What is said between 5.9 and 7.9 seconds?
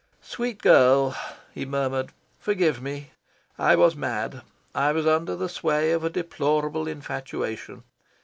of a deplorable infatuation.